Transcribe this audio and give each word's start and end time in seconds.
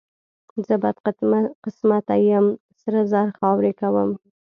زه 0.65 0.73
بدقسمته 0.83 2.15
یم، 2.29 2.45
سره 2.81 2.99
زر 3.11 3.27
خاورې 3.37 3.71
کوم. 3.79 4.09